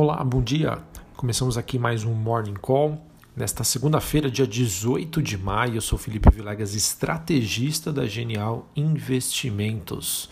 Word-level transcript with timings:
Olá, 0.00 0.22
bom 0.22 0.40
dia. 0.40 0.78
Começamos 1.16 1.58
aqui 1.58 1.76
mais 1.76 2.04
um 2.04 2.14
Morning 2.14 2.54
Call. 2.54 3.04
Nesta 3.34 3.64
segunda-feira, 3.64 4.30
dia 4.30 4.46
18 4.46 5.20
de 5.20 5.36
maio, 5.36 5.74
eu 5.74 5.80
sou 5.80 5.98
Felipe 5.98 6.30
Vilegas, 6.30 6.72
estrategista 6.72 7.92
da 7.92 8.06
Genial 8.06 8.68
Investimentos. 8.76 10.30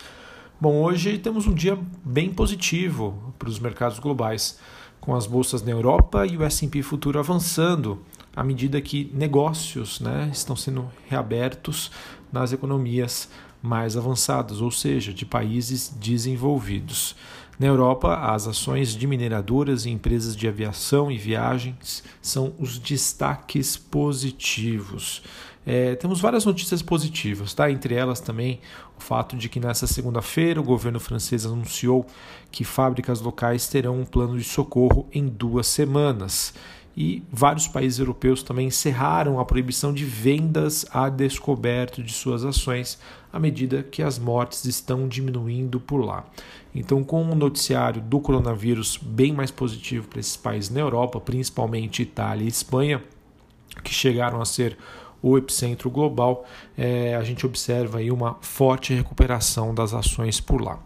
Bom, 0.61 0.81
hoje 0.85 1.19
temos 1.19 1.49
um 1.49 1.53
dia 1.53 1.77
bem 2.05 2.33
positivo 2.33 3.35
para 3.41 3.49
os 3.49 3.59
mercados 3.59 3.99
globais, 3.99 4.61
com 5.01 5.17
as 5.17 5.27
bolsas 5.27 5.63
na 5.63 5.73
Europa 5.73 6.25
e 6.25 6.37
o 6.37 6.45
S&P 6.45 6.81
futuro 6.81 7.19
avançando 7.19 8.01
à 8.37 8.45
medida 8.45 8.81
que 8.81 9.11
negócios 9.13 9.99
né, 9.99 10.31
estão 10.33 10.55
sendo 10.55 10.89
reabertos 11.09 11.91
nas 12.33 12.53
economias 12.53 13.29
mais 13.61 13.97
avançadas, 13.97 14.61
ou 14.61 14.71
seja, 14.71 15.13
de 15.13 15.27
países 15.27 15.89
desenvolvidos. 15.99 17.17
Na 17.59 17.67
Europa, 17.67 18.15
as 18.15 18.47
ações 18.47 18.95
de 18.95 19.07
mineradoras 19.07 19.87
e 19.87 19.91
empresas 19.91 20.37
de 20.37 20.47
aviação 20.47 21.11
e 21.11 21.17
viagens 21.17 22.05
são 22.21 22.53
os 22.59 22.79
destaques 22.79 23.77
positivos. 23.77 25.23
É, 25.65 25.97
temos 25.97 26.21
várias 26.21 26.45
notícias 26.45 26.83
positivas, 26.83 27.55
tá? 27.55 27.71
entre 27.71 27.95
elas 27.95 28.21
também 28.21 28.61
o 28.97 29.03
fato 29.03 29.37
de 29.37 29.49
que 29.49 29.59
nessa 29.59 29.87
segunda-feira 29.87 30.61
o 30.61 30.65
governo 30.65 31.01
francês 31.01 31.45
anunciou 31.45 32.07
que 32.53 32.63
fábricas 32.63 33.21
locais 33.21 33.67
terão 33.67 34.01
um 34.01 34.05
plano 34.05 34.39
de 34.39 34.45
socorro 34.45 35.09
em 35.13 35.27
duas 35.27 35.67
semanas 35.67 36.55
e 36.97 37.23
vários 37.31 37.69
países 37.69 37.99
europeus 37.99 38.43
também 38.43 38.69
encerraram 38.69 39.39
a 39.39 39.45
proibição 39.45 39.93
de 39.93 40.05
vendas 40.05 40.87
a 40.91 41.11
descoberto 41.11 42.03
de 42.03 42.13
suas 42.13 42.43
ações 42.43 42.99
à 43.31 43.39
medida 43.39 43.83
que 43.83 44.03
as 44.03 44.19
mortes 44.19 44.65
estão 44.65 45.07
diminuindo 45.07 45.79
por 45.79 45.99
lá. 45.99 46.25
Então, 46.75 47.05
com 47.05 47.23
o 47.23 47.35
noticiário 47.35 48.01
do 48.01 48.19
coronavírus 48.19 48.97
bem 48.97 49.33
mais 49.33 49.51
positivo 49.51 50.09
para 50.09 50.21
esses 50.21 50.37
países 50.37 50.71
na 50.71 50.81
Europa, 50.81 51.21
principalmente 51.21 52.03
Itália 52.03 52.45
e 52.45 52.49
Espanha, 52.49 53.03
que 53.85 53.93
chegaram 53.93 54.41
a 54.41 54.45
ser 54.47 54.79
o 55.23 55.37
epicentro 55.37 55.91
global, 55.91 56.47
é, 56.79 57.15
a 57.15 57.23
gente 57.23 57.45
observa 57.45 57.99
aí 57.99 58.11
uma 58.11 58.37
forte 58.41 58.95
recuperação 58.95 59.75
das 59.75 59.93
ações 59.93 60.41
por 60.41 60.63
lá. 60.63 60.79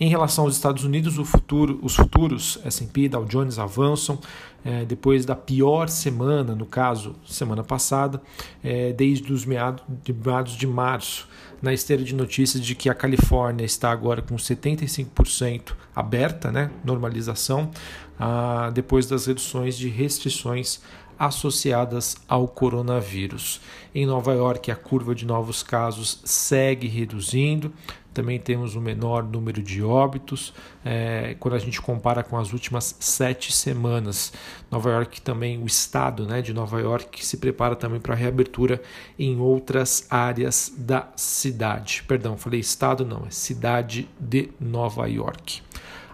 Em 0.00 0.08
relação 0.08 0.44
aos 0.44 0.54
Estados 0.54 0.84
Unidos, 0.84 1.16
futuro, 1.28 1.78
os 1.82 1.96
futuros 1.96 2.58
S&P 2.64 3.08
Dow 3.08 3.24
Jones 3.24 3.58
avançam 3.58 4.18
é, 4.64 4.84
depois 4.84 5.24
da 5.24 5.34
pior 5.34 5.88
semana, 5.88 6.54
no 6.54 6.66
caso, 6.66 7.16
semana 7.26 7.64
passada, 7.64 8.22
é, 8.62 8.92
desde 8.92 9.32
os 9.32 9.44
meados 9.44 9.82
de, 10.04 10.12
meados 10.12 10.52
de 10.52 10.66
março, 10.66 11.28
na 11.60 11.72
esteira 11.72 12.04
de 12.04 12.14
notícias 12.14 12.64
de 12.64 12.74
que 12.74 12.88
a 12.88 12.94
Califórnia 12.94 13.64
está 13.64 13.90
agora 13.90 14.22
com 14.22 14.36
75% 14.36 15.72
aberta, 15.94 16.52
né, 16.52 16.70
normalização, 16.84 17.70
ah, 18.18 18.70
depois 18.72 19.06
das 19.06 19.26
reduções 19.26 19.76
de 19.76 19.88
restrições 19.88 20.80
associadas 21.18 22.16
ao 22.28 22.46
coronavírus. 22.46 23.60
Em 23.92 24.06
Nova 24.06 24.32
York, 24.32 24.70
a 24.70 24.76
curva 24.76 25.14
de 25.14 25.26
novos 25.26 25.64
casos 25.64 26.20
segue 26.24 26.86
reduzindo, 26.86 27.72
também 28.18 28.40
temos 28.40 28.74
um 28.74 28.80
menor 28.80 29.22
número 29.22 29.62
de 29.62 29.80
óbitos 29.80 30.52
é, 30.84 31.36
quando 31.38 31.54
a 31.54 31.58
gente 31.60 31.80
compara 31.80 32.24
com 32.24 32.36
as 32.36 32.52
últimas 32.52 32.96
sete 32.98 33.52
semanas. 33.52 34.32
Nova 34.68 34.90
York 34.90 35.20
também, 35.20 35.62
o 35.62 35.66
estado 35.66 36.26
né, 36.26 36.42
de 36.42 36.52
Nova 36.52 36.80
York 36.80 37.24
se 37.24 37.36
prepara 37.36 37.76
também 37.76 38.00
para 38.00 38.14
a 38.14 38.16
reabertura 38.16 38.82
em 39.16 39.38
outras 39.38 40.04
áreas 40.10 40.74
da 40.76 41.08
cidade. 41.14 42.02
Perdão, 42.08 42.36
falei 42.36 42.58
estado 42.58 43.06
não, 43.06 43.24
é 43.24 43.30
cidade 43.30 44.08
de 44.18 44.50
Nova 44.58 45.06
York. 45.06 45.62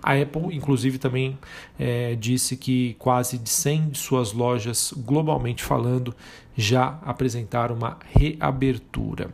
A 0.02 0.12
Apple, 0.12 0.54
inclusive, 0.54 0.98
também 0.98 1.38
é, 1.78 2.14
disse 2.16 2.54
que 2.54 2.96
quase 2.98 3.38
de 3.38 3.48
100 3.48 3.88
de 3.88 3.98
suas 3.98 4.34
lojas, 4.34 4.92
globalmente 4.94 5.64
falando, 5.64 6.14
já 6.54 6.98
apresentaram 7.02 7.74
uma 7.74 7.96
reabertura. 8.14 9.30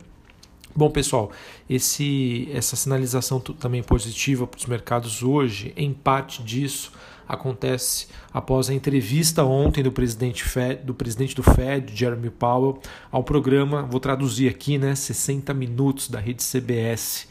Bom, 0.75 0.89
pessoal, 0.89 1.31
esse, 1.69 2.49
essa 2.53 2.75
sinalização 2.75 3.39
também 3.39 3.83
positiva 3.83 4.47
para 4.47 4.57
os 4.57 4.65
mercados 4.65 5.21
hoje, 5.21 5.73
em 5.75 5.93
parte 5.93 6.41
disso 6.41 6.91
acontece 7.27 8.07
após 8.33 8.69
a 8.69 8.73
entrevista 8.73 9.43
ontem 9.43 9.81
do 9.81 9.91
presidente, 9.91 10.43
Fed, 10.43 10.83
do 10.83 10.93
presidente 10.93 11.33
do 11.33 11.43
Fed, 11.43 11.95
Jeremy 11.95 12.29
Powell, 12.29 12.81
ao 13.09 13.23
programa, 13.23 13.83
vou 13.83 13.99
traduzir 13.99 14.49
aqui, 14.49 14.77
né, 14.77 14.95
60 14.95 15.53
minutos 15.53 16.09
da 16.09 16.19
rede 16.19 16.43
CBS. 16.43 17.27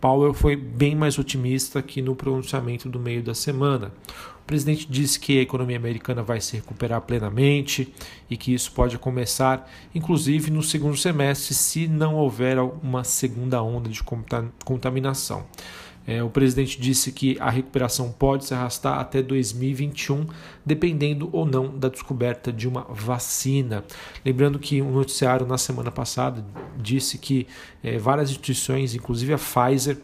Powell 0.00 0.34
foi 0.34 0.56
bem 0.56 0.94
mais 0.94 1.18
otimista 1.18 1.82
que 1.82 2.02
no 2.02 2.14
pronunciamento 2.14 2.88
do 2.88 2.98
meio 2.98 3.22
da 3.22 3.34
semana. 3.34 3.92
O 4.42 4.46
presidente 4.46 4.86
disse 4.88 5.18
que 5.18 5.38
a 5.38 5.42
economia 5.42 5.76
americana 5.76 6.22
vai 6.22 6.40
se 6.40 6.54
recuperar 6.56 7.00
plenamente 7.00 7.92
e 8.30 8.36
que 8.36 8.54
isso 8.54 8.70
pode 8.70 8.96
começar, 8.98 9.68
inclusive, 9.94 10.50
no 10.50 10.62
segundo 10.62 10.96
semestre, 10.96 11.52
se 11.52 11.88
não 11.88 12.14
houver 12.14 12.58
uma 12.60 13.02
segunda 13.02 13.60
onda 13.62 13.88
de 13.88 14.02
contaminação. 14.64 15.44
É, 16.06 16.22
o 16.22 16.30
presidente 16.30 16.80
disse 16.80 17.10
que 17.10 17.36
a 17.40 17.50
recuperação 17.50 18.12
pode 18.12 18.44
se 18.44 18.54
arrastar 18.54 19.00
até 19.00 19.20
2021, 19.20 20.26
dependendo 20.64 21.28
ou 21.32 21.44
não 21.44 21.76
da 21.76 21.88
descoberta 21.88 22.52
de 22.52 22.68
uma 22.68 22.82
vacina. 22.82 23.84
Lembrando 24.24 24.58
que 24.58 24.80
um 24.80 24.92
noticiário 24.92 25.46
na 25.46 25.58
semana 25.58 25.90
passada 25.90 26.46
disse 26.76 27.18
que 27.18 27.46
é, 27.82 27.98
várias 27.98 28.30
instituições, 28.30 28.94
inclusive 28.94 29.32
a 29.34 29.38
Pfizer, 29.38 29.98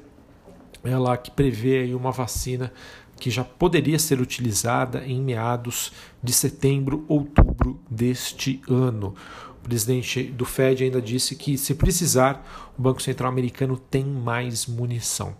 ela 0.82 1.16
que 1.16 1.30
prevê 1.30 1.94
uma 1.94 2.10
vacina 2.10 2.72
que 3.20 3.30
já 3.30 3.44
poderia 3.44 4.00
ser 4.00 4.20
utilizada 4.20 5.04
em 5.06 5.22
meados 5.22 5.92
de 6.20 6.32
setembro, 6.32 7.04
outubro 7.06 7.80
deste 7.88 8.60
ano. 8.68 9.14
O 9.60 9.68
presidente 9.68 10.24
do 10.24 10.44
Fed 10.44 10.82
ainda 10.82 11.00
disse 11.00 11.36
que, 11.36 11.56
se 11.56 11.76
precisar, 11.76 12.72
o 12.76 12.82
Banco 12.82 13.00
Central 13.00 13.30
americano 13.30 13.76
tem 13.76 14.04
mais 14.04 14.66
munição. 14.66 15.36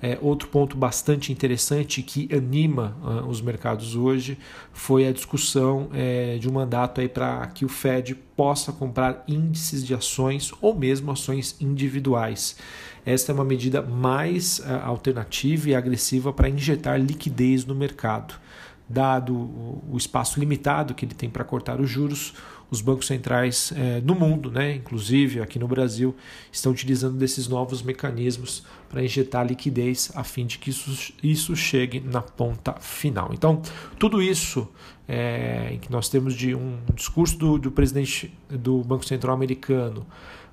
É, 0.00 0.16
outro 0.22 0.48
ponto 0.48 0.76
bastante 0.76 1.32
interessante 1.32 2.02
que 2.02 2.28
anima 2.32 2.96
uh, 3.02 3.28
os 3.28 3.40
mercados 3.40 3.96
hoje 3.96 4.38
foi 4.72 5.08
a 5.08 5.12
discussão 5.12 5.88
é, 5.92 6.38
de 6.38 6.48
um 6.48 6.52
mandato 6.52 7.06
para 7.08 7.46
que 7.48 7.64
o 7.64 7.68
Fed 7.68 8.14
possa 8.14 8.72
comprar 8.72 9.24
índices 9.26 9.84
de 9.84 9.94
ações 9.94 10.52
ou 10.60 10.74
mesmo 10.74 11.10
ações 11.10 11.56
individuais. 11.60 12.56
Esta 13.04 13.32
é 13.32 13.34
uma 13.34 13.44
medida 13.44 13.82
mais 13.82 14.60
uh, 14.60 14.84
alternativa 14.84 15.70
e 15.70 15.74
agressiva 15.74 16.32
para 16.32 16.48
injetar 16.48 17.00
liquidez 17.00 17.64
no 17.64 17.74
mercado. 17.74 18.34
Dado 18.88 19.34
o 19.34 19.96
espaço 19.96 20.40
limitado 20.40 20.94
que 20.94 21.04
ele 21.04 21.14
tem 21.14 21.28
para 21.28 21.44
cortar 21.44 21.78
os 21.78 21.90
juros, 21.90 22.32
os 22.70 22.80
bancos 22.80 23.06
centrais 23.06 23.72
é, 23.74 24.00
no 24.00 24.14
mundo, 24.14 24.50
né, 24.50 24.74
inclusive 24.74 25.40
aqui 25.40 25.58
no 25.58 25.66
Brasil, 25.66 26.14
estão 26.52 26.72
utilizando 26.72 27.16
desses 27.16 27.48
novos 27.48 27.82
mecanismos 27.82 28.62
para 28.88 29.02
injetar 29.02 29.46
liquidez 29.46 30.10
a 30.14 30.22
fim 30.22 30.46
de 30.46 30.58
que 30.58 30.70
isso, 30.70 31.12
isso 31.22 31.56
chegue 31.56 32.00
na 32.00 32.20
ponta 32.20 32.74
final. 32.74 33.30
Então, 33.32 33.62
tudo 33.98 34.20
isso 34.22 34.68
é, 35.06 35.78
que 35.80 35.90
nós 35.90 36.08
temos 36.08 36.34
de 36.34 36.54
um 36.54 36.78
discurso 36.94 37.38
do, 37.38 37.58
do 37.58 37.70
presidente 37.70 38.32
do 38.50 38.82
Banco 38.82 39.06
Central 39.06 39.34
americano, 39.34 40.06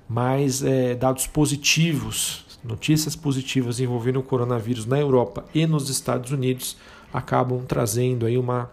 mais 0.08 0.62
é, 0.62 0.94
dados 0.94 1.26
positivos, 1.26 2.46
notícias 2.64 3.14
positivas 3.14 3.78
envolvendo 3.78 4.20
o 4.20 4.22
coronavírus 4.22 4.86
na 4.86 4.98
Europa 4.98 5.44
e 5.54 5.66
nos 5.66 5.90
Estados 5.90 6.30
Unidos, 6.32 6.76
acabam 7.12 7.64
trazendo 7.66 8.26
aí 8.26 8.38
uma 8.38 8.70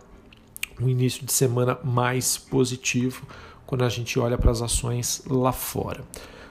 um 0.82 0.90
início 0.90 1.26
de 1.26 1.32
semana 1.32 1.78
mais 1.84 2.38
positivo 2.38 3.26
quando 3.66 3.84
a 3.84 3.90
gente 3.90 4.20
olha 4.20 4.38
para 4.38 4.52
as 4.52 4.62
ações 4.62 5.24
lá 5.28 5.52
fora. 5.52 6.04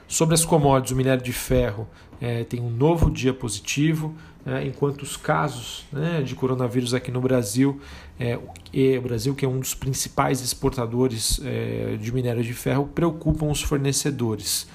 Sobre 0.07 0.35
as 0.35 0.45
commodities, 0.45 0.91
o 0.91 0.95
minério 0.95 1.23
de 1.23 1.33
ferro 1.33 1.87
é, 2.21 2.43
tem 2.43 2.59
um 2.59 2.69
novo 2.69 3.09
dia 3.09 3.33
positivo, 3.33 4.13
né, 4.45 4.65
enquanto 4.65 5.03
os 5.03 5.15
casos 5.15 5.85
né, 5.91 6.21
de 6.21 6.35
coronavírus 6.35 6.93
aqui 6.93 7.11
no 7.11 7.21
Brasil, 7.21 7.79
é, 8.19 8.37
o 8.37 9.01
Brasil, 9.01 9.33
que 9.33 9.45
é 9.45 9.47
um 9.47 9.59
dos 9.59 9.73
principais 9.73 10.41
exportadores 10.41 11.39
é, 11.43 11.97
de 11.99 12.11
minério 12.13 12.43
de 12.43 12.53
ferro, 12.53 12.87
preocupam 12.93 13.47
os 13.47 13.61
fornecedores. 13.61 14.67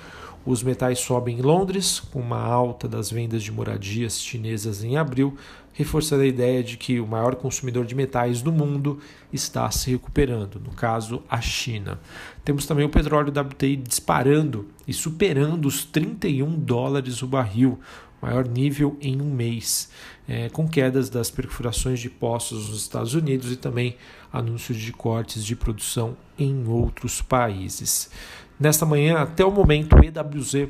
Os 0.50 0.62
metais 0.62 1.00
sobem 1.00 1.38
em 1.38 1.42
Londres, 1.42 2.00
com 2.00 2.20
uma 2.20 2.40
alta 2.40 2.88
das 2.88 3.10
vendas 3.10 3.42
de 3.42 3.52
moradias 3.52 4.18
chinesas 4.18 4.82
em 4.82 4.96
abril, 4.96 5.36
reforçando 5.74 6.22
a 6.22 6.26
ideia 6.26 6.64
de 6.64 6.78
que 6.78 6.98
o 6.98 7.06
maior 7.06 7.36
consumidor 7.36 7.84
de 7.84 7.94
metais 7.94 8.40
do 8.40 8.50
mundo 8.50 8.98
está 9.30 9.70
se 9.70 9.90
recuperando, 9.90 10.58
no 10.58 10.70
caso, 10.70 11.22
a 11.28 11.38
China. 11.38 12.00
Temos 12.46 12.64
também 12.64 12.86
o 12.86 12.88
petróleo 12.88 13.30
WTI 13.30 13.76
disparando 13.76 14.66
e 14.86 14.94
superando 14.94 15.66
os 15.66 15.84
31 15.84 16.58
dólares 16.60 17.20
o 17.20 17.26
barril, 17.26 17.78
maior 18.22 18.48
nível 18.48 18.96
em 19.02 19.20
um 19.20 19.30
mês, 19.30 19.90
é, 20.26 20.48
com 20.48 20.66
quedas 20.66 21.10
das 21.10 21.30
perfurações 21.30 22.00
de 22.00 22.08
poços 22.08 22.70
nos 22.70 22.80
Estados 22.80 23.12
Unidos 23.12 23.52
e 23.52 23.56
também 23.56 23.96
anúncios 24.32 24.78
de 24.78 24.94
cortes 24.94 25.44
de 25.44 25.54
produção 25.54 26.16
em 26.38 26.66
outros 26.66 27.20
países. 27.20 28.10
Nesta 28.58 28.84
manhã, 28.84 29.18
até 29.18 29.44
o 29.44 29.52
momento, 29.52 29.94
o 29.94 30.04
EWZ, 30.04 30.68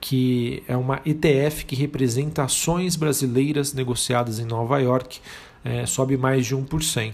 que 0.00 0.62
é 0.66 0.76
uma 0.76 1.00
ETF 1.04 1.64
que 1.64 1.76
representa 1.76 2.42
ações 2.42 2.96
brasileiras 2.96 3.72
negociadas 3.72 4.38
em 4.38 4.44
Nova 4.44 4.78
York, 4.78 5.20
é, 5.64 5.86
sobe 5.86 6.16
mais 6.16 6.46
de 6.46 6.56
1%. 6.56 7.12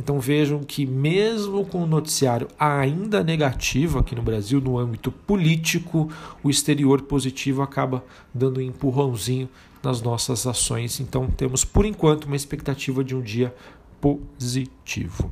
Então 0.00 0.18
vejam 0.18 0.60
que, 0.64 0.84
mesmo 0.84 1.64
com 1.64 1.82
o 1.82 1.86
noticiário 1.86 2.48
ainda 2.58 3.22
negativo 3.22 4.00
aqui 4.00 4.14
no 4.16 4.22
Brasil, 4.22 4.60
no 4.60 4.78
âmbito 4.78 5.12
político, 5.12 6.10
o 6.42 6.50
exterior 6.50 7.02
positivo 7.02 7.62
acaba 7.62 8.04
dando 8.34 8.58
um 8.58 8.62
empurrãozinho 8.62 9.48
nas 9.82 10.02
nossas 10.02 10.46
ações. 10.46 10.98
Então 10.98 11.28
temos, 11.28 11.64
por 11.64 11.84
enquanto, 11.84 12.24
uma 12.24 12.36
expectativa 12.36 13.04
de 13.04 13.14
um 13.14 13.20
dia 13.20 13.54
positivo. 14.00 15.30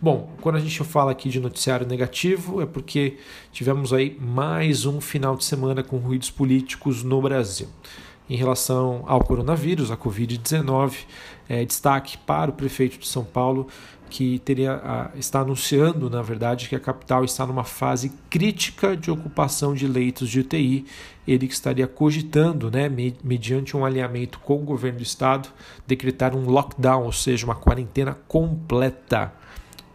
Bom, 0.00 0.30
quando 0.40 0.54
a 0.54 0.60
gente 0.60 0.84
fala 0.84 1.10
aqui 1.10 1.28
de 1.28 1.40
noticiário 1.40 1.84
negativo, 1.84 2.62
é 2.62 2.66
porque 2.66 3.16
tivemos 3.50 3.92
aí 3.92 4.16
mais 4.20 4.86
um 4.86 5.00
final 5.00 5.34
de 5.34 5.44
semana 5.44 5.82
com 5.82 5.96
ruídos 5.96 6.30
políticos 6.30 7.02
no 7.02 7.20
Brasil 7.20 7.66
em 8.30 8.36
relação 8.36 9.02
ao 9.06 9.24
coronavírus, 9.24 9.90
a 9.90 9.96
Covid-19. 9.96 10.92
É, 11.48 11.64
destaque 11.64 12.16
para 12.18 12.50
o 12.50 12.54
prefeito 12.54 12.98
de 12.98 13.08
São 13.08 13.24
Paulo, 13.24 13.66
que 14.08 14.38
teria, 14.38 15.10
está 15.16 15.40
anunciando, 15.40 16.08
na 16.08 16.22
verdade, 16.22 16.68
que 16.68 16.76
a 16.76 16.80
capital 16.80 17.24
está 17.24 17.44
numa 17.44 17.64
fase 17.64 18.12
crítica 18.30 18.96
de 18.96 19.10
ocupação 19.10 19.74
de 19.74 19.88
leitos 19.88 20.28
de 20.28 20.40
UTI. 20.40 20.86
Ele 21.26 21.48
que 21.48 21.54
estaria 21.54 21.88
cogitando, 21.88 22.70
né, 22.70 22.88
mediante 23.24 23.76
um 23.76 23.84
alinhamento 23.84 24.38
com 24.40 24.56
o 24.56 24.64
governo 24.64 24.98
do 24.98 25.02
estado, 25.02 25.48
decretar 25.86 26.36
um 26.36 26.48
lockdown, 26.48 27.04
ou 27.04 27.12
seja, 27.12 27.44
uma 27.44 27.56
quarentena 27.56 28.16
completa 28.28 29.32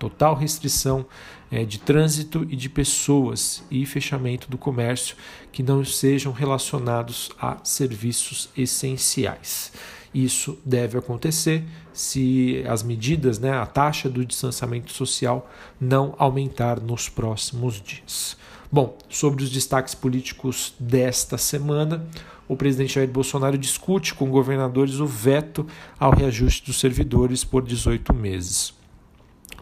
total 0.10 0.36
restrição 0.36 1.06
é, 1.50 1.64
de 1.64 1.80
trânsito 1.80 2.46
e 2.50 2.56
de 2.56 2.68
pessoas 2.68 3.64
e 3.72 3.86
fechamento 3.86 4.50
do 4.50 4.58
comércio 4.58 5.16
que 5.52 5.64
não 5.64 5.86
sejam 5.86 6.34
relacionados 6.34 7.32
a 7.40 7.58
serviços 7.64 8.50
essenciais. 8.58 9.72
Isso 10.14 10.58
deve 10.66 10.98
acontecer 10.98 11.64
se 11.94 12.64
as 12.68 12.84
medidas, 12.84 13.40
né, 13.40 13.52
a 13.52 13.66
taxa 13.66 14.10
do 14.10 14.26
distanciamento 14.26 14.92
social 14.92 15.50
não 15.80 16.14
aumentar 16.18 16.80
nos 16.82 17.08
próximos 17.08 17.82
dias. 17.82 18.36
Bom, 18.72 18.98
sobre 19.10 19.44
os 19.44 19.50
destaques 19.50 19.96
políticos 19.96 20.74
desta 20.80 21.38
semana, 21.38 22.06
o 22.48 22.58
presidente 22.58 22.96
Jair 22.96 23.10
Bolsonaro 23.10 23.58
discute 23.58 24.14
com 24.14 24.30
governadores 24.30 24.96
o 24.96 25.06
veto 25.06 25.66
ao 26.00 26.12
reajuste 26.12 26.66
dos 26.66 26.80
servidores 26.80 27.44
por 27.44 27.64
18 27.64 28.14
meses 28.14 28.83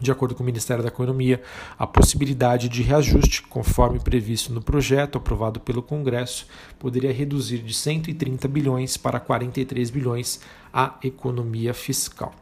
de 0.02 0.10
acordo 0.10 0.34
com 0.34 0.42
o 0.42 0.46
Ministério 0.46 0.82
da 0.82 0.88
Economia, 0.88 1.40
a 1.78 1.86
possibilidade 1.86 2.68
de 2.68 2.82
reajuste, 2.82 3.42
conforme 3.42 4.00
previsto 4.00 4.52
no 4.52 4.60
projeto 4.60 5.16
aprovado 5.16 5.60
pelo 5.60 5.82
Congresso, 5.82 6.46
poderia 6.78 7.12
reduzir 7.12 7.58
de 7.58 7.72
130 7.72 8.48
bilhões 8.48 8.96
para 8.96 9.20
43 9.20 9.90
bilhões 9.90 10.40
a 10.72 10.96
economia 11.02 11.72
fiscal. 11.72 12.34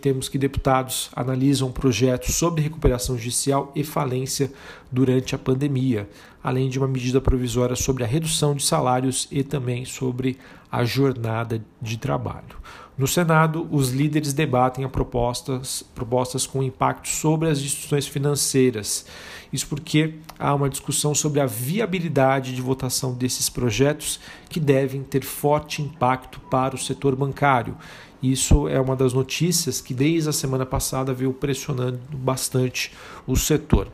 Temos 0.00 0.28
que 0.28 0.36
deputados 0.36 1.10
analisam 1.16 1.72
projetos 1.72 2.34
sobre 2.34 2.60
recuperação 2.60 3.16
judicial 3.16 3.72
e 3.74 3.82
falência 3.82 4.52
durante 4.92 5.34
a 5.34 5.38
pandemia, 5.38 6.08
além 6.42 6.68
de 6.68 6.78
uma 6.78 6.88
medida 6.88 7.20
provisória 7.20 7.74
sobre 7.74 8.04
a 8.04 8.06
redução 8.06 8.54
de 8.54 8.62
salários 8.62 9.26
e 9.30 9.42
também 9.42 9.84
sobre 9.86 10.36
a 10.70 10.84
jornada 10.84 11.64
de 11.80 11.96
trabalho. 11.96 12.58
No 12.98 13.06
Senado, 13.06 13.68
os 13.70 13.90
líderes 13.90 14.32
debatem 14.32 14.84
a 14.84 14.88
propostas, 14.88 15.84
propostas 15.94 16.46
com 16.46 16.62
impacto 16.64 17.08
sobre 17.08 17.48
as 17.48 17.60
instituições 17.60 18.08
financeiras. 18.08 19.06
Isso 19.52 19.68
porque 19.68 20.14
há 20.36 20.52
uma 20.52 20.68
discussão 20.68 21.14
sobre 21.14 21.40
a 21.40 21.46
viabilidade 21.46 22.54
de 22.54 22.60
votação 22.60 23.14
desses 23.14 23.48
projetos 23.48 24.18
que 24.50 24.58
devem 24.58 25.04
ter 25.04 25.22
forte 25.22 25.80
impacto 25.80 26.40
para 26.50 26.74
o 26.74 26.78
setor 26.78 27.14
bancário 27.14 27.76
isso 28.22 28.68
é 28.68 28.80
uma 28.80 28.96
das 28.96 29.12
notícias 29.12 29.80
que 29.80 29.94
desde 29.94 30.28
a 30.28 30.32
semana 30.32 30.66
passada 30.66 31.12
veio 31.12 31.32
pressionando 31.32 32.00
bastante 32.12 32.92
o 33.26 33.36
setor. 33.36 33.88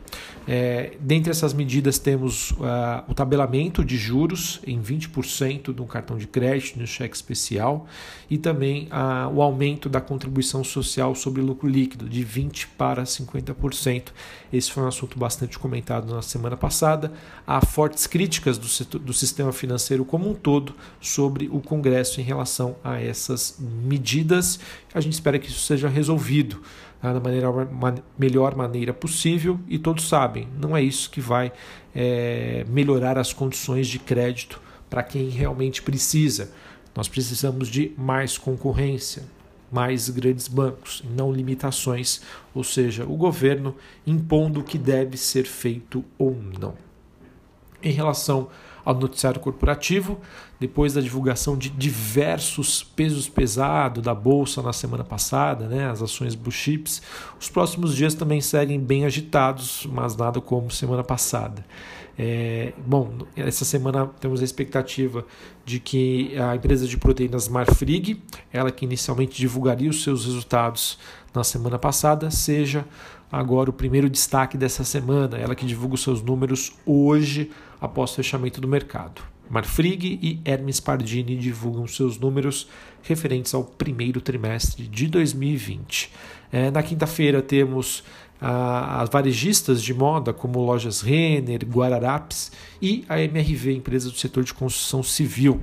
É, 0.47 0.93
dentre 1.01 1.31
essas 1.31 1.55
medidas 1.55 1.99
temos 1.99 2.51
uh, 2.53 3.03
o 3.09 3.15
tabelamento 3.15 3.83
de 3.83 3.97
juros 3.97 4.61
em 4.67 4.81
20% 4.81 5.73
do 5.73 5.87
cartão 5.87 6.19
de 6.19 6.27
crédito 6.27 6.79
no 6.79 6.87
cheque 6.87 7.17
especial 7.17 7.87
e 8.29 8.37
também 8.37 8.89
uh, 8.89 9.35
o 9.35 9.41
aumento 9.41 9.89
da 9.89 10.03
contribuição 10.03 10.63
social 10.63 11.15
sobre 11.15 11.41
lucro 11.41 11.67
líquido 11.67 12.07
de 12.07 12.25
20% 12.25 12.67
para 12.77 13.05
50%. 13.05 14.09
Esse 14.53 14.71
foi 14.71 14.83
um 14.83 14.89
assunto 14.89 15.19
bastante 15.19 15.59
comentado 15.59 16.15
na 16.15 16.21
semana 16.21 16.59
passada. 16.59 17.11
Há 17.47 17.65
fortes 17.65 18.07
críticas 18.07 18.59
do, 18.59 18.69
setor, 18.69 19.01
do 19.01 19.15
sistema 19.15 19.51
financeiro 19.51 20.05
como 20.05 20.31
um 20.31 20.35
todo 20.35 20.75
sobre 21.01 21.49
o 21.51 21.61
Congresso 21.61 22.21
em 22.21 22.25
relação 22.25 22.77
a 22.85 23.01
essas 23.01 23.57
medidas 23.59 24.14
medidas. 24.15 24.61
A 24.93 25.01
gente 25.01 25.15
espera 25.15 25.39
que 25.39 25.49
isso 25.49 25.61
seja 25.61 25.89
resolvido 25.89 26.63
tá, 27.01 27.13
da 27.13 27.21
maneira, 27.21 27.51
man, 27.51 27.97
melhor 28.19 28.55
maneira 28.55 28.93
possível 28.93 29.59
e 29.69 29.79
todos 29.79 30.09
sabem, 30.09 30.49
não 30.61 30.77
é 30.77 30.83
isso 30.83 31.11
que 31.11 31.21
vai 31.21 31.53
é, 31.95 32.65
melhorar 32.69 33.19
as 33.19 33.33
condições 33.33 33.89
de 33.89 33.99
crédito 33.99 34.61
para 34.89 35.03
quem 35.03 35.29
realmente 35.29 35.83
precisa. 35.83 36.53
Nós 36.95 37.09
precisamos 37.09 37.67
de 37.69 37.93
mais 37.99 38.39
concorrência, 38.39 39.25
mais 39.71 40.09
grandes 40.09 40.47
bancos, 40.47 41.03
não 41.17 41.33
limitações, 41.33 42.21
ou 42.55 42.63
seja, 42.63 43.05
o 43.05 43.17
governo 43.17 43.75
impondo 44.07 44.61
o 44.61 44.65
que 44.65 44.79
deve 44.79 45.17
ser 45.17 45.45
feito 45.45 46.05
ou 46.17 46.39
não. 46.61 46.75
Em 47.83 47.91
relação 47.91 48.49
ao 48.85 48.95
noticiário 48.95 49.41
corporativo, 49.41 50.21
depois 50.61 50.95
da 50.95 51.01
divulgação 51.01 51.57
de 51.57 51.71
diversos 51.71 52.83
pesos 52.83 53.29
pesados 53.29 54.03
da 54.03 54.15
bolsa 54.15 54.63
na 54.63 54.73
semana 54.73 55.03
passada, 55.03 55.67
né, 55.67 55.89
as 55.89 56.03
ações 56.03 56.35
Blue 56.35 56.53
Chips, 56.53 57.03
os 57.41 57.49
próximos 57.49 57.97
dias 57.97 58.15
também 58.15 58.41
seguem 58.41 58.79
bem 58.79 59.05
agitados, 59.05 59.89
mas 59.91 60.17
nada 60.17 60.41
como 60.41 60.71
semana 60.71 61.03
passada. 61.03 61.65
É, 62.17 62.73
bom, 62.87 63.19
essa 63.37 63.65
semana 63.65 64.07
temos 64.21 64.41
a 64.41 64.45
expectativa 64.45 65.27
de 65.65 65.81
que 65.81 66.39
a 66.39 66.55
empresa 66.55 66.87
de 66.87 66.97
proteínas 66.97 67.49
Marfrig, 67.49 68.23
ela 68.53 68.71
que 68.71 68.85
inicialmente 68.85 69.37
divulgaria 69.37 69.91
os 69.91 70.05
seus 70.05 70.25
resultados 70.25 70.99
na 71.35 71.43
semana 71.43 71.79
passada, 71.79 72.31
seja 72.31 72.85
agora 73.39 73.71
o 73.71 73.73
primeiro 73.73 74.09
destaque 74.09 74.57
dessa 74.57 74.85
semana, 74.85 75.37
ela 75.37 75.55
que 75.55 75.67
divulga 75.67 75.95
os 75.95 76.03
seus 76.03 76.23
números 76.23 76.73
hoje 76.87 77.51
após 77.81 78.13
o 78.13 78.15
fechamento 78.15 78.61
do 78.61 78.69
mercado. 78.69 79.23
Marfrig 79.49 80.19
e 80.23 80.41
Hermes 80.45 80.81
Pardini 80.81 81.37
divulgam 81.37 81.87
seus 81.87 82.19
números 82.19 82.69
referentes 83.03 83.53
ao 83.55 83.63
primeiro 83.63 84.21
trimestre 84.21 84.87
de 84.87 85.07
2020. 85.07 86.11
É, 86.51 86.71
na 86.71 86.83
quinta-feira 86.83 87.43
temos 87.43 88.03
ah, 88.41 89.03
as 89.03 89.11
varejistas 89.11 89.83
de 89.83 89.93
moda 89.93 90.33
como 90.33 90.65
lojas 90.65 91.01
Renner, 91.01 91.65
Guararapes 91.65 92.53
e 92.81 93.05
a 93.09 93.21
MRV, 93.21 93.73
empresa 93.73 94.11
do 94.11 94.17
setor 94.17 94.45
de 94.45 94.55
construção 94.55 95.03
civil. 95.03 95.63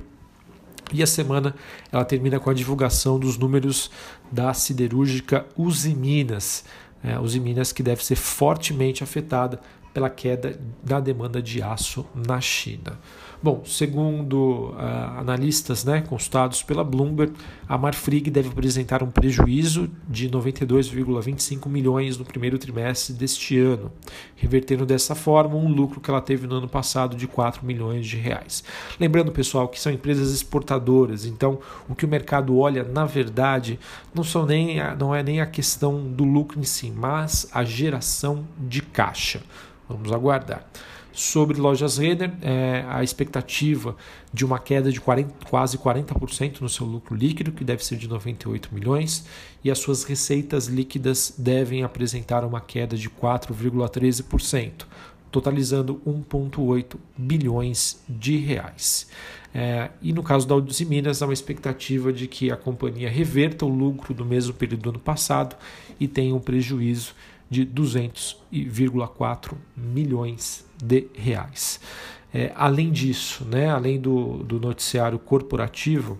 E 0.92 1.02
a 1.02 1.06
semana 1.06 1.54
ela 1.90 2.04
termina 2.04 2.38
com 2.38 2.50
a 2.50 2.54
divulgação 2.54 3.18
dos 3.18 3.38
números 3.38 3.90
da 4.30 4.52
siderúrgica 4.52 5.46
Uzi 5.56 5.94
Minas, 5.94 6.64
é, 7.02 7.18
Minas 7.40 7.72
que 7.72 7.82
deve 7.82 8.04
ser 8.04 8.16
fortemente 8.16 9.02
afetada 9.02 9.60
pela 9.92 10.10
queda 10.10 10.58
da 10.82 11.00
demanda 11.00 11.42
de 11.42 11.62
aço 11.62 12.06
na 12.14 12.40
China. 12.40 12.98
Bom, 13.42 13.64
segundo 13.64 14.70
uh, 14.70 15.18
analistas 15.18 15.84
né, 15.84 16.00
consultados 16.00 16.62
pela 16.62 16.84
Bloomberg, 16.84 17.32
a 17.68 17.76
Marfrig 17.76 18.30
deve 18.30 18.50
apresentar 18.50 19.02
um 19.02 19.10
prejuízo 19.10 19.90
de 20.08 20.30
92,25 20.30 21.68
milhões 21.68 22.16
no 22.16 22.24
primeiro 22.24 22.56
trimestre 22.56 23.12
deste 23.12 23.58
ano, 23.58 23.90
revertendo 24.36 24.86
dessa 24.86 25.16
forma 25.16 25.56
um 25.56 25.68
lucro 25.68 26.00
que 26.00 26.08
ela 26.08 26.20
teve 26.20 26.46
no 26.46 26.54
ano 26.54 26.68
passado 26.68 27.16
de 27.16 27.26
4 27.26 27.66
milhões 27.66 28.06
de 28.06 28.16
reais. 28.16 28.62
Lembrando, 29.00 29.32
pessoal, 29.32 29.66
que 29.66 29.80
são 29.80 29.90
empresas 29.90 30.32
exportadoras, 30.32 31.26
então 31.26 31.58
o 31.88 31.96
que 31.96 32.04
o 32.04 32.08
mercado 32.08 32.56
olha, 32.56 32.84
na 32.84 33.06
verdade, 33.06 33.76
não, 34.14 34.22
são 34.22 34.46
nem 34.46 34.80
a, 34.80 34.94
não 34.94 35.12
é 35.12 35.20
nem 35.20 35.40
a 35.40 35.46
questão 35.46 36.08
do 36.08 36.22
lucro 36.22 36.60
em 36.60 36.64
si, 36.64 36.92
mas 36.92 37.48
a 37.52 37.64
geração 37.64 38.46
de 38.56 38.82
caixa. 38.82 39.42
Vamos 39.88 40.12
aguardar. 40.12 40.66
Sobre 41.12 41.60
lojas 41.60 41.98
Renner, 41.98 42.32
é, 42.40 42.86
a 42.88 43.04
expectativa 43.04 43.94
de 44.32 44.46
uma 44.46 44.58
queda 44.58 44.90
de 44.90 44.98
40, 44.98 45.46
quase 45.46 45.76
40% 45.76 46.62
no 46.62 46.68
seu 46.70 46.86
lucro 46.86 47.14
líquido, 47.14 47.52
que 47.52 47.62
deve 47.62 47.84
ser 47.84 47.96
de 47.96 48.08
98 48.08 48.70
milhões, 48.74 49.26
e 49.62 49.70
as 49.70 49.78
suas 49.78 50.04
receitas 50.04 50.68
líquidas 50.68 51.34
devem 51.36 51.82
apresentar 51.82 52.44
uma 52.44 52.62
queda 52.62 52.96
de 52.96 53.10
4,13%, 53.10 54.86
totalizando 55.30 56.00
1,8 56.06 56.96
bilhões 57.16 58.02
de 58.08 58.38
reais. 58.38 59.06
É, 59.54 59.90
e 60.00 60.14
no 60.14 60.22
caso 60.22 60.48
da 60.48 60.56
Uzi 60.56 60.86
Minas, 60.86 61.20
há 61.20 61.26
uma 61.26 61.34
expectativa 61.34 62.10
de 62.10 62.26
que 62.26 62.50
a 62.50 62.56
companhia 62.56 63.10
reverta 63.10 63.66
o 63.66 63.68
lucro 63.68 64.14
do 64.14 64.24
mesmo 64.24 64.54
período 64.54 64.80
do 64.80 64.90
ano 64.90 64.98
passado 64.98 65.56
e 66.00 66.08
tenha 66.08 66.34
um 66.34 66.40
prejuízo 66.40 67.14
de 67.52 67.66
200,4 67.66 69.52
milhões 69.76 70.64
de 70.82 71.06
reais. 71.14 71.78
É, 72.32 72.50
além 72.56 72.90
disso, 72.90 73.44
né, 73.44 73.68
além 73.68 74.00
do, 74.00 74.38
do 74.38 74.58
noticiário 74.58 75.18
corporativo, 75.18 76.18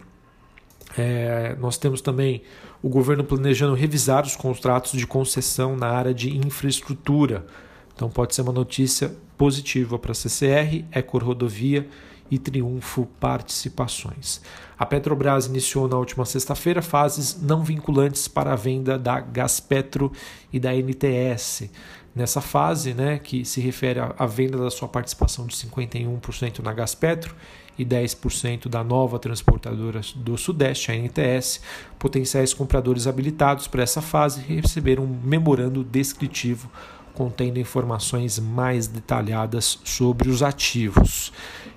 é, 0.96 1.56
nós 1.58 1.78
temos 1.78 2.02
também 2.02 2.42
o 2.82 2.88
governo 2.90 3.24
planejando 3.24 3.74
revisar 3.74 4.26
os 4.26 4.36
contratos 4.36 4.92
de 4.92 5.06
concessão 5.06 5.74
na 5.74 5.88
área 5.88 6.12
de 6.12 6.36
infraestrutura. 6.36 7.46
Então 7.94 8.10
pode 8.10 8.34
ser 8.34 8.42
uma 8.42 8.52
notícia 8.52 9.16
positiva 9.38 9.98
para 9.98 10.12
a 10.12 10.14
CCR, 10.14 10.84
Ecor 10.92 11.24
Rodovia 11.24 11.88
e 12.32 12.38
Triunfo 12.38 13.06
Participações. 13.20 14.40
A 14.78 14.86
Petrobras 14.86 15.44
iniciou 15.44 15.86
na 15.86 15.98
última 15.98 16.24
sexta-feira 16.24 16.80
fases 16.80 17.38
não 17.42 17.62
vinculantes 17.62 18.26
para 18.26 18.54
a 18.54 18.56
venda 18.56 18.98
da 18.98 19.20
Gaspetro 19.20 20.10
e 20.50 20.58
da 20.58 20.74
NTS. 20.74 21.70
Nessa 22.16 22.40
fase, 22.40 22.94
né, 22.94 23.18
que 23.18 23.44
se 23.44 23.60
refere 23.60 24.00
à 24.00 24.26
venda 24.26 24.56
da 24.56 24.70
sua 24.70 24.88
participação 24.88 25.46
de 25.46 25.54
51% 25.54 26.60
na 26.60 26.72
Gaspetro 26.72 27.36
e 27.78 27.84
10% 27.84 28.66
da 28.66 28.82
nova 28.82 29.18
transportadora 29.18 30.00
do 30.16 30.38
Sudeste, 30.38 30.90
a 30.90 30.94
NTS, 30.96 31.60
potenciais 31.98 32.54
compradores 32.54 33.06
habilitados 33.06 33.66
para 33.66 33.82
essa 33.82 34.00
fase 34.00 34.40
receberam 34.40 35.04
um 35.04 35.20
memorando 35.22 35.84
descritivo 35.84 36.70
contendo 37.14 37.58
informações 37.58 38.38
mais 38.38 38.86
detalhadas 38.86 39.78
sobre 39.84 40.28
os 40.28 40.42
ativos. 40.42 41.32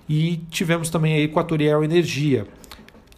E 0.07 0.37
tivemos 0.49 0.89
também 0.89 1.15
a 1.15 1.19
Equatorial 1.19 1.83
Energia. 1.83 2.47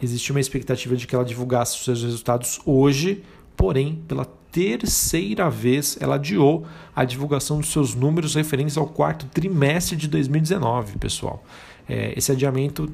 Existia 0.00 0.34
uma 0.34 0.40
expectativa 0.40 0.96
de 0.96 1.06
que 1.06 1.14
ela 1.14 1.24
divulgasse 1.24 1.76
os 1.76 1.84
seus 1.84 2.02
resultados 2.02 2.60
hoje, 2.64 3.22
porém, 3.56 4.02
pela 4.06 4.24
terceira 4.50 5.50
vez, 5.50 5.98
ela 6.00 6.14
adiou 6.14 6.66
a 6.94 7.04
divulgação 7.04 7.58
dos 7.60 7.70
seus 7.70 7.94
números 7.94 8.34
referentes 8.34 8.76
ao 8.76 8.86
quarto 8.86 9.26
trimestre 9.26 9.96
de 9.96 10.08
2019, 10.08 10.98
pessoal. 10.98 11.44
É, 11.88 12.12
esse 12.16 12.32
adiamento 12.32 12.90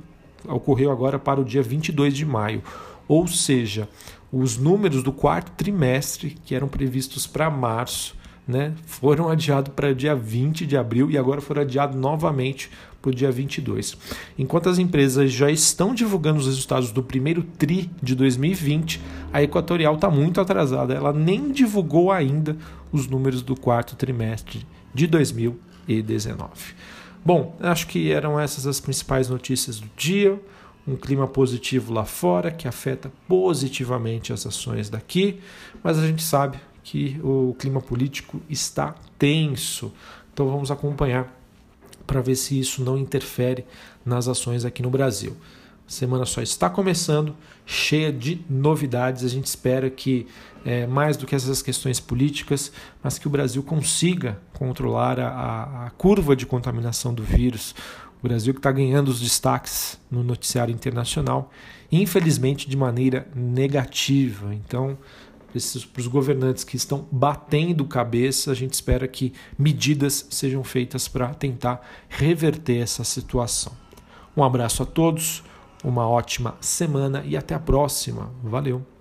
ocorreu 0.46 0.90
agora 0.90 1.18
para 1.18 1.40
o 1.40 1.44
dia 1.44 1.62
22 1.62 2.14
de 2.14 2.24
maio, 2.24 2.62
ou 3.06 3.26
seja, 3.26 3.88
os 4.32 4.56
números 4.56 5.02
do 5.02 5.12
quarto 5.12 5.52
trimestre, 5.52 6.36
que 6.44 6.54
eram 6.54 6.68
previstos 6.68 7.26
para 7.26 7.48
março, 7.50 8.16
né, 8.46 8.74
foram 8.84 9.28
adiados 9.28 9.72
para 9.74 9.94
dia 9.94 10.14
20 10.14 10.66
de 10.66 10.76
abril 10.76 11.10
e 11.10 11.16
agora 11.16 11.40
foram 11.40 11.62
adiados 11.62 11.96
novamente 11.96 12.70
para 13.00 13.10
o 13.10 13.14
dia 13.14 13.30
22. 13.30 13.96
Enquanto 14.38 14.68
as 14.68 14.78
empresas 14.78 15.32
já 15.32 15.50
estão 15.50 15.94
divulgando 15.94 16.38
os 16.38 16.46
resultados 16.46 16.90
do 16.90 17.02
primeiro 17.02 17.42
TRI 17.42 17.90
de 18.02 18.14
2020, 18.14 19.00
a 19.32 19.42
Equatorial 19.42 19.94
está 19.94 20.10
muito 20.10 20.40
atrasada. 20.40 20.94
Ela 20.94 21.12
nem 21.12 21.52
divulgou 21.52 22.10
ainda 22.10 22.56
os 22.92 23.06
números 23.06 23.42
do 23.42 23.54
quarto 23.54 23.96
trimestre 23.96 24.66
de 24.94 25.06
2019. 25.06 26.48
Bom, 27.24 27.56
acho 27.60 27.86
que 27.86 28.12
eram 28.12 28.38
essas 28.38 28.66
as 28.66 28.80
principais 28.80 29.28
notícias 29.28 29.80
do 29.80 29.88
dia. 29.96 30.40
Um 30.86 30.96
clima 30.96 31.26
positivo 31.26 31.94
lá 31.94 32.04
fora 32.04 32.50
que 32.50 32.68
afeta 32.68 33.10
positivamente 33.26 34.34
as 34.34 34.46
ações 34.46 34.90
daqui, 34.90 35.40
mas 35.82 35.98
a 35.98 36.06
gente 36.06 36.22
sabe 36.22 36.58
que 36.84 37.18
o 37.24 37.56
clima 37.58 37.80
político 37.80 38.40
está 38.48 38.94
tenso. 39.18 39.92
Então 40.32 40.48
vamos 40.48 40.70
acompanhar 40.70 41.34
para 42.06 42.20
ver 42.20 42.36
se 42.36 42.60
isso 42.60 42.84
não 42.84 42.98
interfere 42.98 43.64
nas 44.04 44.28
ações 44.28 44.64
aqui 44.64 44.82
no 44.82 44.90
Brasil. 44.90 45.34
A 45.86 45.90
semana 45.90 46.24
só 46.24 46.40
está 46.40 46.68
começando, 46.68 47.34
cheia 47.66 48.12
de 48.12 48.40
novidades. 48.48 49.24
A 49.24 49.28
gente 49.28 49.46
espera 49.46 49.90
que, 49.90 50.26
é, 50.64 50.86
mais 50.86 51.16
do 51.16 51.26
que 51.26 51.34
essas 51.34 51.62
questões 51.62 52.00
políticas, 52.00 52.70
mas 53.02 53.18
que 53.18 53.26
o 53.26 53.30
Brasil 53.30 53.62
consiga 53.62 54.38
controlar 54.52 55.18
a, 55.18 55.86
a 55.86 55.90
curva 55.90 56.36
de 56.36 56.46
contaminação 56.46 57.12
do 57.12 57.22
vírus. 57.22 57.74
O 58.22 58.28
Brasil 58.28 58.54
que 58.54 58.60
está 58.60 58.72
ganhando 58.72 59.08
os 59.08 59.20
destaques 59.20 59.98
no 60.10 60.22
noticiário 60.22 60.72
internacional, 60.72 61.50
infelizmente 61.92 62.68
de 62.68 62.76
maneira 62.76 63.28
negativa. 63.34 64.54
Então, 64.54 64.96
para 65.92 66.00
os 66.00 66.06
governantes 66.06 66.64
que 66.64 66.76
estão 66.76 67.06
batendo 67.10 67.84
cabeça, 67.84 68.50
a 68.50 68.54
gente 68.54 68.72
espera 68.72 69.06
que 69.06 69.32
medidas 69.58 70.26
sejam 70.30 70.64
feitas 70.64 71.08
para 71.08 71.32
tentar 71.34 71.86
reverter 72.08 72.78
essa 72.78 73.04
situação. 73.04 73.72
Um 74.36 74.42
abraço 74.42 74.82
a 74.82 74.86
todos, 74.86 75.42
uma 75.82 76.08
ótima 76.08 76.56
semana 76.60 77.22
e 77.24 77.36
até 77.36 77.54
a 77.54 77.60
próxima. 77.60 78.32
Valeu! 78.42 78.93